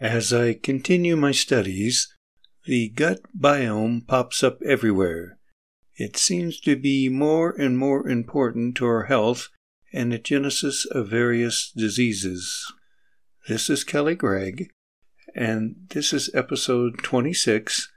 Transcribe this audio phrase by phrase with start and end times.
[0.00, 2.08] As I continue my studies,
[2.64, 5.38] the gut biome pops up everywhere.
[5.94, 9.50] It seems to be more and more important to our health
[9.92, 12.72] and the genesis of various diseases.
[13.46, 14.70] This is Kelly Gregg,
[15.34, 17.92] and this is episode 26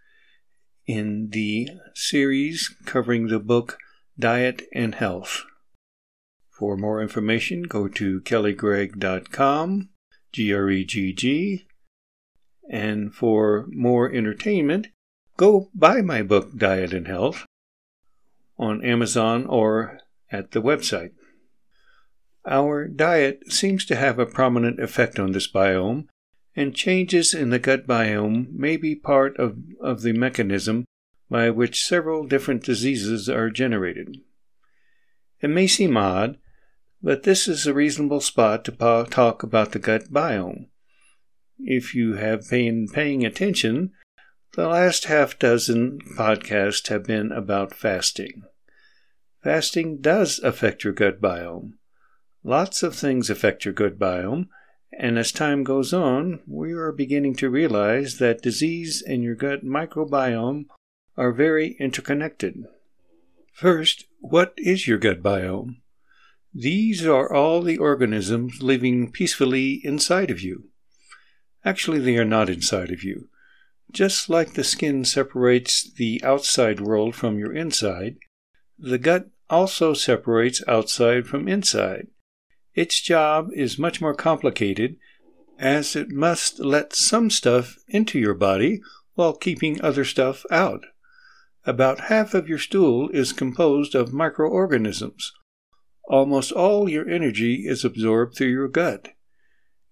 [0.86, 3.78] in the series covering the book
[4.20, 5.44] Diet and Health.
[6.50, 9.90] For more information, go to kellygregg.com,
[10.34, 11.66] G R E G G,
[12.74, 14.88] and for more entertainment,
[15.38, 17.46] go buy my book Diet and Health
[18.58, 20.00] on Amazon or
[20.32, 21.12] at the website.
[22.48, 26.08] Our diet seems to have a prominent effect on this biome,
[26.56, 30.86] and changes in the gut biome may be part of, of the mechanism
[31.30, 34.18] by which several different diseases are generated.
[35.42, 36.40] It may seem odd,
[37.04, 40.70] but this is a reasonable spot to talk about the gut biome.
[41.60, 43.92] If you have been paying attention,
[44.56, 48.44] the last half dozen podcasts have been about fasting.
[49.44, 51.74] Fasting does affect your gut biome.
[52.44, 54.48] Lots of things affect your gut biome,
[54.92, 59.64] and as time goes on, we are beginning to realize that disease and your gut
[59.64, 60.66] microbiome
[61.18, 62.64] are very interconnected.
[63.54, 65.78] First, what is your gut biome?
[66.54, 70.70] These are all the organisms living peacefully inside of you.
[71.66, 73.30] Actually, they are not inside of you.
[73.92, 78.18] Just like the skin separates the outside world from your inside,
[78.78, 82.08] the gut also separates outside from inside.
[82.74, 84.98] Its job is much more complicated
[85.60, 88.82] as it must let some stuff into your body
[89.14, 90.86] while keeping other stuff out.
[91.66, 95.32] About half of your stool is composed of microorganisms.
[96.10, 99.10] Almost all your energy is absorbed through your gut.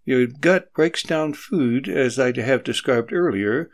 [0.03, 3.69] Your gut breaks down food, as I have described earlier,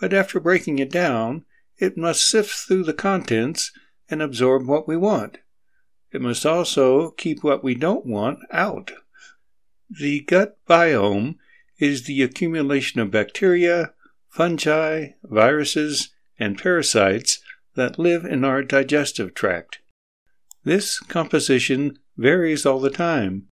[0.00, 1.44] but after breaking it down,
[1.76, 3.72] it must sift through the contents
[4.08, 5.38] and absorb what we want.
[6.10, 8.92] It must also keep what we don't want out.
[9.90, 11.36] The gut biome
[11.78, 13.92] is the accumulation of bacteria,
[14.28, 17.40] fungi, viruses, and parasites
[17.74, 19.78] that live in our digestive tract.
[20.64, 23.48] This composition varies all the time,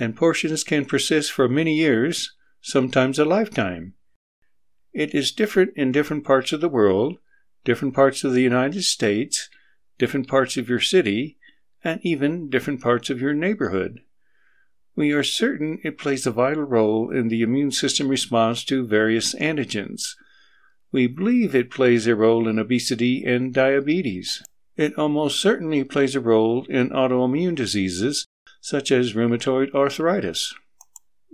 [0.00, 3.94] and portions can persist for many years, sometimes a lifetime.
[4.92, 7.18] It is different in different parts of the world,
[7.64, 9.48] different parts of the United States,
[9.98, 11.36] different parts of your city,
[11.84, 14.00] and even different parts of your neighborhood.
[14.96, 19.34] We are certain it plays a vital role in the immune system response to various
[19.34, 20.14] antigens.
[20.90, 24.42] We believe it plays a role in obesity and diabetes.
[24.76, 28.26] It almost certainly plays a role in autoimmune diseases
[28.60, 30.54] such as rheumatoid arthritis.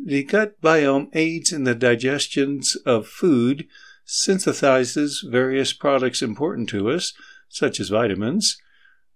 [0.03, 3.67] The gut biome aids in the digestions of food,
[4.07, 7.13] synthesizes various products important to us,
[7.49, 8.61] such as vitamins,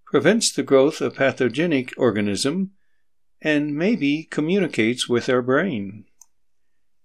[0.04, 2.72] prevents the growth of pathogenic organism,
[3.41, 6.04] and maybe communicates with our brain.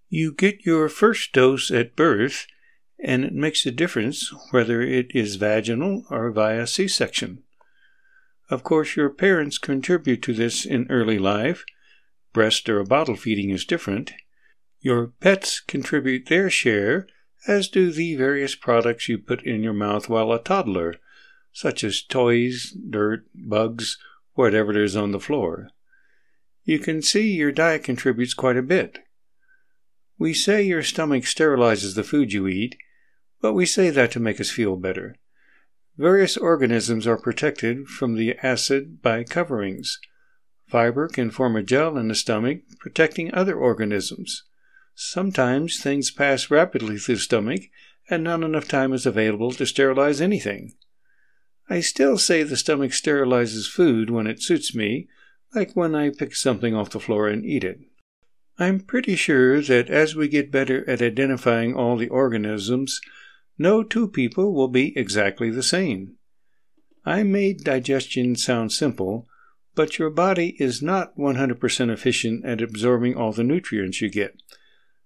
[0.10, 2.48] You get your first dose at birth,
[3.00, 7.44] and it makes a difference whether it is vaginal or via C section.
[8.50, 11.66] Of course, your parents contribute to this in early life.
[12.32, 14.14] Breast or bottle feeding is different.
[14.80, 17.08] Your pets contribute their share,
[17.48, 20.96] as do the various products you put in your mouth while a toddler,
[21.52, 23.98] such as toys, dirt, bugs,
[24.34, 25.70] whatever is on the floor.
[26.64, 29.00] You can see your diet contributes quite a bit.
[30.18, 32.76] We say your stomach sterilizes the food you eat,
[33.42, 35.16] but we say that to make us feel better.
[35.98, 40.00] Various organisms are protected from the acid by coverings.
[40.68, 44.44] Fiber can form a gel in the stomach, protecting other organisms.
[44.94, 47.62] Sometimes things pass rapidly through stomach,
[48.10, 50.74] and not enough time is available to sterilize anything.
[51.70, 55.08] I still say the stomach sterilizes food when it suits me,
[55.54, 57.80] like when I pick something off the floor and eat it.
[58.58, 63.02] I'm pretty sure that as we get better at identifying all the organisms,
[63.58, 66.16] no two people will be exactly the same.
[67.06, 69.28] I made digestion sound simple,
[69.76, 74.42] but your body is not 100% efficient at absorbing all the nutrients you get.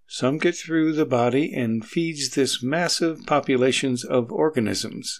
[0.07, 5.19] Some get through the body and feeds this massive populations of organisms,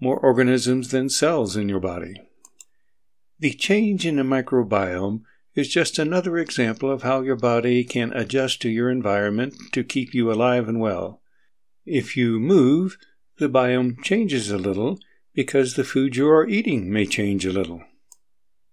[0.00, 2.14] more organisms than cells in your body.
[3.38, 5.22] The change in the microbiome
[5.54, 10.14] is just another example of how your body can adjust to your environment to keep
[10.14, 11.20] you alive and well.
[11.86, 12.98] If you move,
[13.38, 14.98] the biome changes a little
[15.34, 17.82] because the food you are eating may change a little.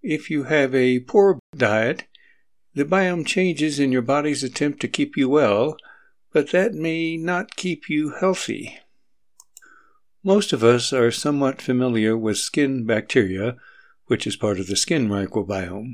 [0.04, 2.06] If you have a poor diet,
[2.74, 5.77] the biome changes in your body's attempt to keep you well,
[6.33, 8.77] but that may not keep you healthy.
[10.24, 13.56] Most of us are somewhat familiar with skin bacteria,
[14.07, 15.94] which is part of the skin microbiome.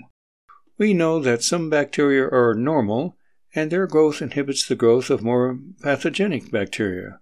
[0.77, 3.15] We know that some bacteria are normal
[3.55, 7.19] and their growth inhibits the growth of more pathogenic bacteria.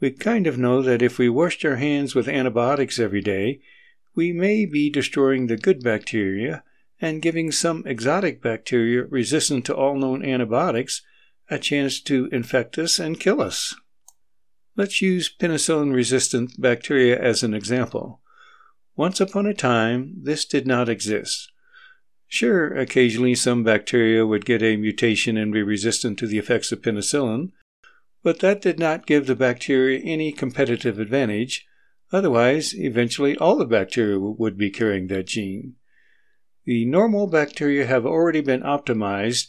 [0.00, 3.60] We kind of know that if we washed our hands with antibiotics every day,
[4.14, 6.64] we may be destroying the good bacteria
[7.00, 11.02] and giving some exotic bacteria resistant to all known antibiotics
[11.50, 13.74] a chance to infect us and kill us.
[14.76, 18.20] Let's use penicillin resistant bacteria as an example.
[18.96, 21.50] Once upon a time, this did not exist.
[22.32, 26.80] Sure, occasionally some bacteria would get a mutation and be resistant to the effects of
[26.80, 27.50] penicillin,
[28.22, 31.66] but that did not give the bacteria any competitive advantage.
[32.12, 35.74] Otherwise, eventually all the bacteria would be carrying that gene.
[36.66, 39.48] The normal bacteria have already been optimized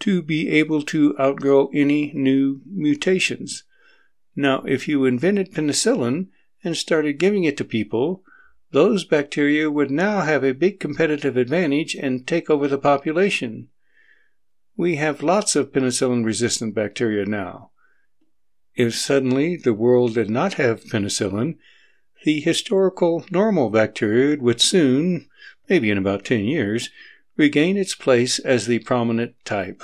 [0.00, 3.64] to be able to outgrow any new mutations.
[4.36, 6.28] Now, if you invented penicillin
[6.62, 8.22] and started giving it to people,
[8.72, 13.68] those bacteria would now have a big competitive advantage and take over the population.
[14.76, 17.70] We have lots of penicillin resistant bacteria now.
[18.74, 21.58] If suddenly the world did not have penicillin,
[22.24, 25.28] the historical normal bacteria would soon,
[25.68, 26.88] maybe in about 10 years,
[27.36, 29.82] regain its place as the prominent type.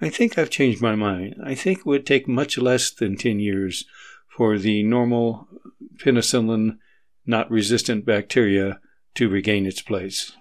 [0.00, 1.36] I think I've changed my mind.
[1.42, 3.86] I think it would take much less than 10 years
[4.28, 5.48] for the normal
[5.96, 6.78] penicillin
[7.26, 8.80] not resistant bacteria
[9.14, 10.32] to regain its place.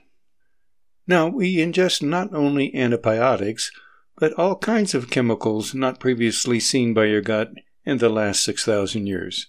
[1.08, 3.72] Now, we ingest not only antibiotics,
[4.18, 7.52] but all kinds of chemicals not previously seen by your gut
[7.86, 9.48] in the last 6,000 years.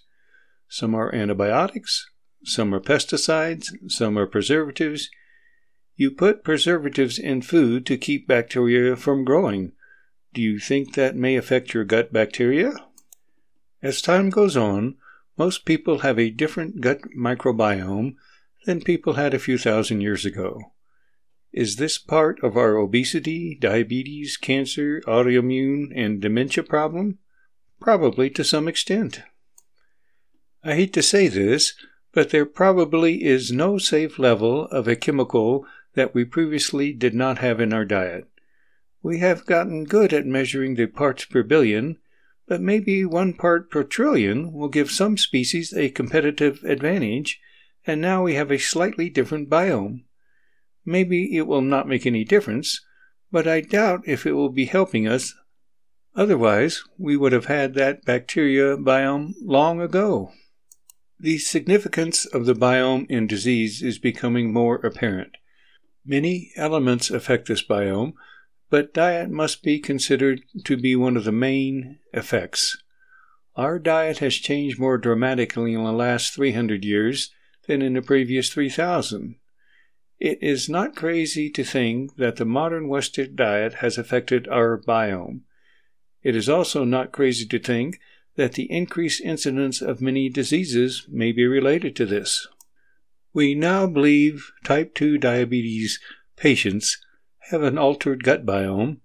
[0.67, 2.09] Some are antibiotics,
[2.43, 5.09] some are pesticides, some are preservatives.
[5.95, 9.73] You put preservatives in food to keep bacteria from growing.
[10.33, 12.73] Do you think that may affect your gut bacteria?
[13.83, 14.95] As time goes on,
[15.37, 18.15] most people have a different gut microbiome
[18.65, 20.59] than people had a few thousand years ago.
[21.51, 27.19] Is this part of our obesity, diabetes, cancer, autoimmune, and dementia problem?
[27.79, 29.21] Probably to some extent.
[30.63, 31.73] I hate to say this,
[32.13, 37.39] but there probably is no safe level of a chemical that we previously did not
[37.39, 38.27] have in our diet.
[39.03, 41.97] We have gotten good at measuring the parts per billion,
[42.47, 47.39] but maybe one part per trillion will give some species a competitive advantage,
[47.85, 50.03] and now we have a slightly different biome.
[50.85, 52.81] Maybe it will not make any difference,
[53.31, 55.33] but I doubt if it will be helping us.
[56.15, 60.31] Otherwise, we would have had that bacteria biome long ago.
[61.19, 65.37] The significance of the biome in disease is becoming more apparent.
[66.05, 68.13] Many elements affect this biome,
[68.73, 72.75] but diet must be considered to be one of the main effects.
[73.55, 77.29] Our diet has changed more dramatically in the last 300 years
[77.67, 79.35] than in the previous 3,000.
[80.19, 85.41] It is not crazy to think that the modern Western diet has affected our biome.
[86.23, 87.99] It is also not crazy to think
[88.37, 92.47] that the increased incidence of many diseases may be related to this.
[93.35, 95.99] We now believe type 2 diabetes
[96.35, 96.97] patients
[97.49, 98.97] have an altered gut biome,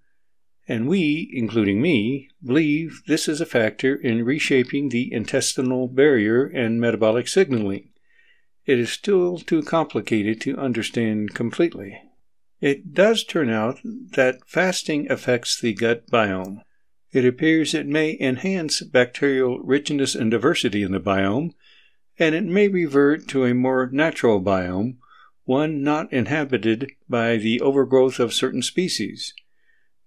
[0.67, 6.79] and we, including me, believe this is a factor in reshaping the intestinal barrier and
[6.79, 7.89] metabolic signaling.
[8.65, 11.99] It is still too complicated to understand completely.
[12.61, 16.61] It does turn out that fasting affects the gut biome.
[17.11, 21.53] It appears it may enhance bacterial richness and diversity in the biome,
[22.19, 24.97] and it may revert to a more natural biome
[25.49, 29.33] one not inhabited by the overgrowth of certain species.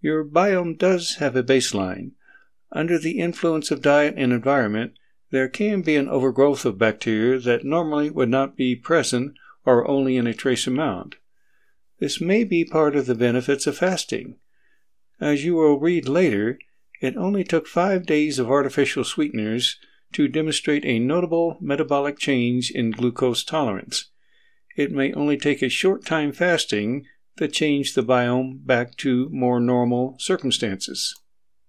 [0.00, 2.12] Your biome does have a baseline.
[2.70, 4.92] Under the influence of diet and environment,
[5.32, 10.16] there can be an overgrowth of bacteria that normally would not be present or only
[10.16, 11.16] in a trace amount.
[11.98, 14.36] This may be part of the benefits of fasting.
[15.20, 16.56] As you will read later,
[17.00, 19.76] it only took five days of artificial sweeteners
[20.12, 24.11] to demonstrate a notable metabolic change in glucose tolerance
[24.76, 27.04] it may only take a short time fasting
[27.36, 31.14] to change the biome back to more normal circumstances.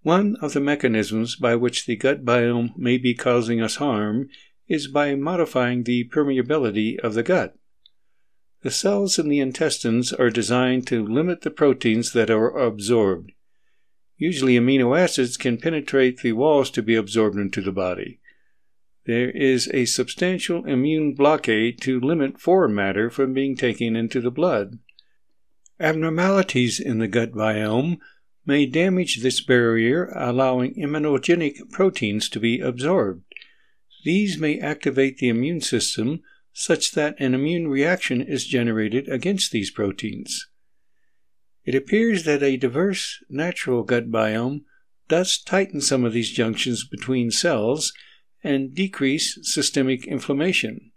[0.02, 4.30] One of the mechanisms by which the gut biome may be causing us harm
[4.68, 7.56] is by modifying the permeability of the gut.
[8.62, 13.32] The cells in the intestines are designed to limit the proteins that are absorbed.
[14.18, 18.20] Usually, amino acids can penetrate the walls to be absorbed into the body
[19.06, 24.32] there is a substantial immune blockade to limit foreign matter from being taken into the
[24.32, 24.80] blood.
[25.80, 27.98] Abnormalities in the gut biome
[28.46, 33.24] may damage this barrier, allowing immunogenic proteins to be absorbed.
[34.04, 36.22] These may activate the immune system
[36.54, 40.48] such that an immune reaction is generated against these proteins.
[41.66, 44.62] It appears that a diverse natural gut biome
[45.08, 47.94] does tighten some of these junctions between cells
[48.44, 50.92] and decrease systemic inflammation.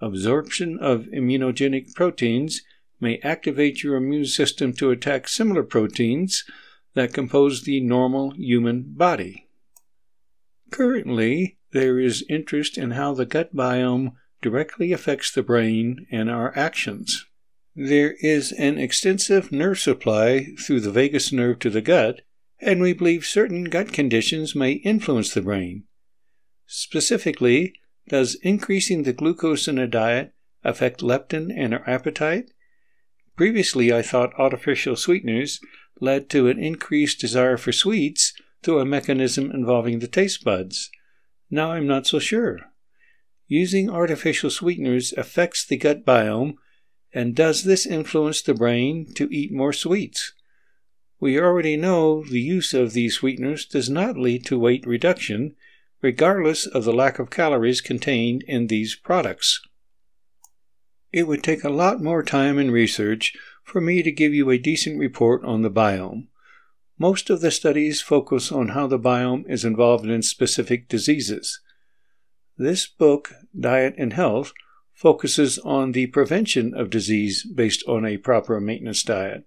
[0.00, 2.62] Absorption of immunogenic proteins
[3.00, 6.44] may activate your immune system to attack similar proteins
[6.94, 9.48] that compose the normal human body.
[10.70, 16.56] Currently, there is interest in how the gut biome directly affects the brain and our
[16.56, 17.26] actions.
[17.74, 22.22] There is an extensive nerve supply through the vagus nerve to the gut,
[22.60, 25.84] and we believe certain gut conditions may influence the brain.
[26.70, 27.72] Specifically,
[28.08, 32.50] does increasing the glucose in a diet affect leptin and our appetite?
[33.36, 35.60] Previously, I thought artificial sweeteners
[35.98, 40.90] led to an increased desire for sweets through a mechanism involving the taste buds.
[41.50, 42.58] Now I'm not so sure.
[43.46, 46.56] Using artificial sweeteners affects the gut biome,
[47.14, 50.34] and does this influence the brain to eat more sweets?
[51.18, 55.56] We already know the use of these sweeteners does not lead to weight reduction,
[56.00, 59.60] regardless of the lack of calories contained in these products.
[61.12, 63.32] It would take a lot more time and research
[63.64, 66.28] for me to give you a decent report on the biome.
[66.98, 71.60] Most of the studies focus on how the biome is involved in specific diseases.
[72.56, 74.52] This book, Diet and Health,
[74.92, 79.44] focuses on the prevention of disease based on a proper maintenance diet,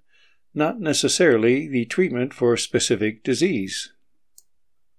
[0.53, 3.91] not necessarily the treatment for a specific disease.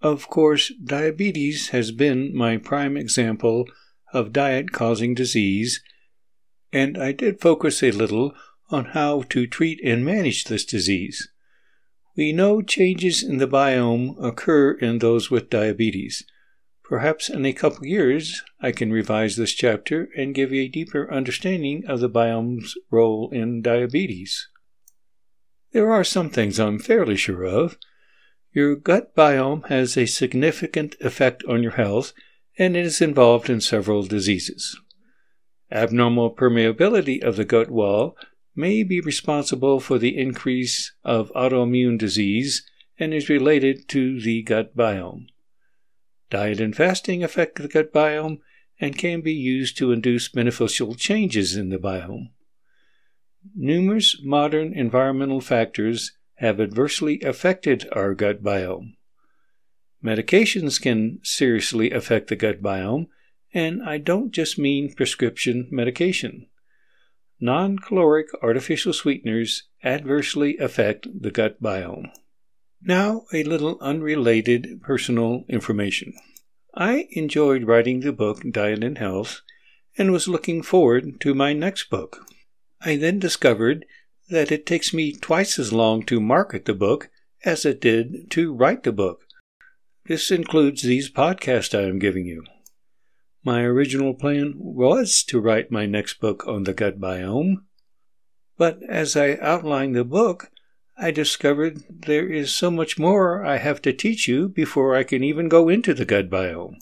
[0.03, 3.69] Of course, diabetes has been my prime example
[4.13, 5.81] of diet causing disease,
[6.73, 8.35] and I did focus a little
[8.71, 11.29] on how to treat and manage this disease.
[12.17, 16.25] We know changes in the biome occur in those with diabetes.
[16.83, 21.11] Perhaps in a couple years I can revise this chapter and give you a deeper
[21.13, 24.49] understanding of the biome's role in diabetes.
[25.71, 27.79] There are some things I'm fairly sure of.
[28.53, 32.13] Your gut biome has a significant effect on your health
[32.59, 34.79] and it is involved in several diseases.
[35.71, 38.15] Abnormal permeability of the gut wall
[38.55, 42.63] may be responsible for the increase of autoimmune disease
[42.99, 45.29] and is related to the gut biome.
[46.29, 48.41] Diet and fasting affect the gut biome
[48.79, 52.31] and can be used to induce beneficial changes in the biome.
[53.57, 56.13] Numerous modern environmental factors
[56.43, 58.97] have adversely affected our gut biome.
[60.05, 63.07] Medications can seriously affect the gut biome,
[63.55, 66.49] and I don't just mean prescription medication.
[67.41, 72.11] Non caloric artificial sweeteners adversely affect the gut biome.
[72.83, 76.13] Now, a little unrelated personal information.
[76.75, 79.43] I enjoyed writing the book Diet and Health
[79.97, 82.27] and was looking forward to my next book.
[82.81, 83.85] I then discovered
[84.33, 87.11] that it takes me twice as long to market the book
[87.45, 89.21] as it did to write the book.
[90.07, 92.45] This includes these podcasts I am giving you.
[93.45, 97.57] My original plan was to write my next book on the gut biome,
[98.57, 100.51] but as I outlined the book,
[100.97, 105.23] I discovered there is so much more I have to teach you before I can
[105.23, 106.77] even go into the gut biome.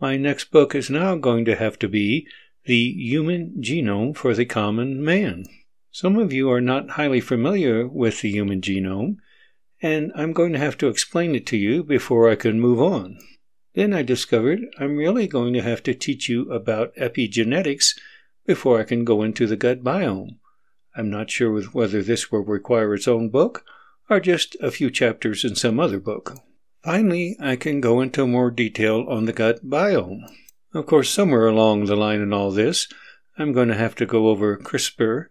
[0.00, 2.26] My next book is now going to have to be
[2.64, 5.44] The Human Genome for the Common Man.
[5.92, 9.16] Some of you are not highly familiar with the human genome,
[9.82, 13.18] and I'm going to have to explain it to you before I can move on.
[13.74, 17.98] Then I discovered I'm really going to have to teach you about epigenetics
[18.46, 20.38] before I can go into the gut biome.
[20.96, 23.64] I'm not sure whether this will require its own book
[24.08, 26.36] or just a few chapters in some other book.
[26.84, 30.22] Finally, I can go into more detail on the gut biome.
[30.72, 32.86] Of course, somewhere along the line in all this,
[33.36, 35.26] I'm going to have to go over CRISPR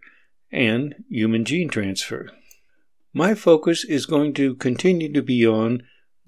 [0.52, 2.30] and human gene transfer.
[3.12, 5.82] My focus is going to continue to be on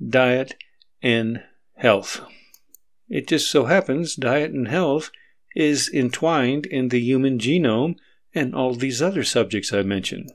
[0.05, 0.55] diet
[1.03, 1.43] and
[1.77, 2.21] health.
[3.09, 5.11] It just so happens diet and health
[5.55, 7.97] is entwined in the human genome
[8.35, 10.33] and all these other subjects I mentioned.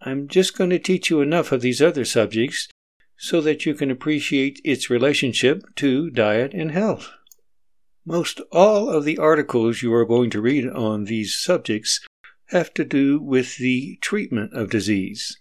[0.00, 2.68] I'm just going to teach you enough of these other subjects
[3.18, 7.10] so that you can appreciate its relationship to diet and health.
[8.06, 12.00] Most all of the articles you are going to read on these subjects
[12.50, 15.38] have to do with the treatment of disease.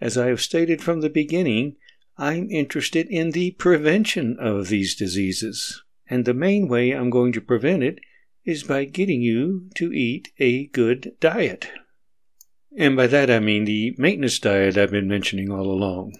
[0.00, 1.76] As I have stated from the beginning,
[2.16, 5.82] I'm interested in the prevention of these diseases.
[6.08, 7.98] And the main way I'm going to prevent it
[8.44, 11.70] is by getting you to eat a good diet.
[12.76, 16.16] And by that I mean the maintenance diet I've been mentioning all along.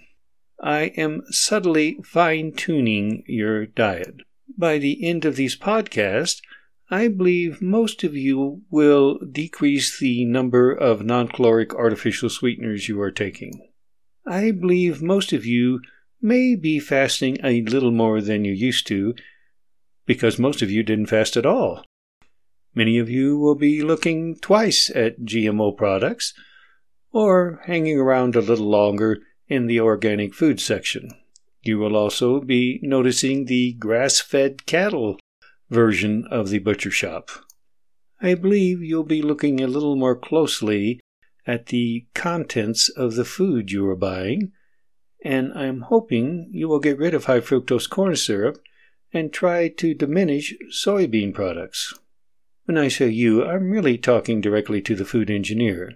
[0.61, 4.16] I am subtly fine tuning your diet.
[4.57, 6.40] By the end of these podcasts,
[6.91, 13.00] I believe most of you will decrease the number of non caloric artificial sweeteners you
[13.00, 13.69] are taking.
[14.26, 15.81] I believe most of you
[16.21, 19.14] may be fasting a little more than you used to
[20.07, 21.85] because most of you didn't fast at all.
[22.75, 26.35] Many of you will be looking twice at GMO products
[27.12, 31.11] or hanging around a little longer in the organic food section.
[31.62, 35.19] You will also be noticing the grass fed cattle
[35.75, 37.28] version of the butcher shop.
[38.23, 41.00] I believe you'll be looking a little more closely
[41.47, 44.52] at the contents of the food you are buying,
[45.23, 48.59] and I'm hoping you will get rid of high fructose corn syrup
[49.12, 51.93] and try to diminish soybean products.
[52.64, 55.95] When I say you, I'm really talking directly to the food engineer.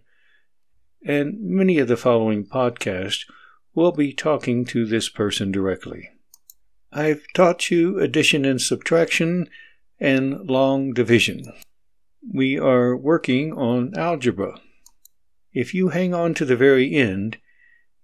[1.06, 3.24] And many of the following podcasts
[3.74, 6.10] will be talking to this person directly.
[6.92, 9.48] I've taught you addition and subtraction
[10.00, 11.52] and long division.
[12.32, 14.60] We are working on algebra.
[15.52, 17.38] If you hang on to the very end,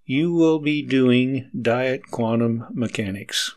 [0.04, 3.54] you will be doing diet quantum mechanics.